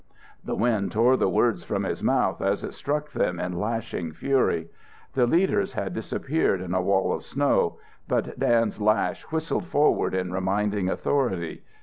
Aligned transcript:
The 0.43 0.55
wind 0.55 0.91
tore 0.91 1.15
the 1.15 1.29
words 1.29 1.63
from 1.63 1.83
his 1.83 2.01
mouth 2.01 2.41
as 2.41 2.63
it 2.63 2.73
struck 2.73 3.11
them 3.11 3.39
in 3.39 3.59
lashing 3.59 4.13
fury. 4.13 4.67
The 5.13 5.27
leaders 5.27 5.73
had 5.73 5.93
disappeared 5.93 6.59
in 6.59 6.73
a 6.73 6.81
wall 6.81 7.13
of 7.13 7.23
snow, 7.23 7.77
but 8.07 8.39
Dan's 8.39 8.81
lash 8.81 9.21
whistled 9.25 9.67
forward 9.67 10.15
in 10.15 10.31
reminding 10.33 10.89
authority. 10.89 11.63